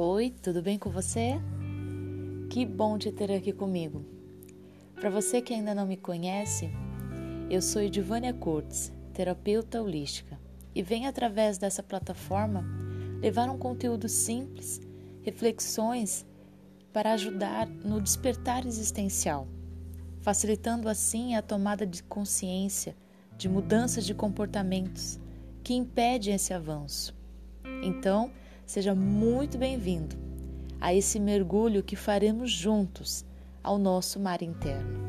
[0.00, 1.40] Oi, tudo bem com você?
[2.50, 4.04] Que bom te ter aqui comigo.
[4.94, 6.70] Para você que ainda não me conhece,
[7.50, 10.38] eu sou Edivânia Curtis, terapeuta holística,
[10.72, 12.64] e venho através dessa plataforma
[13.20, 14.80] levar um conteúdo simples,
[15.22, 16.24] reflexões
[16.92, 19.48] para ajudar no despertar existencial,
[20.20, 22.96] facilitando assim a tomada de consciência
[23.36, 25.18] de mudanças de comportamentos
[25.64, 27.12] que impedem esse avanço.
[27.82, 28.30] Então,
[28.68, 30.14] Seja muito bem-vindo
[30.78, 33.24] a esse mergulho que faremos juntos
[33.64, 35.07] ao nosso mar interno.